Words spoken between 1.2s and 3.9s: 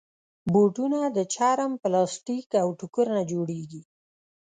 چرم، پلاسټیک، او ټوکر نه جوړېږي.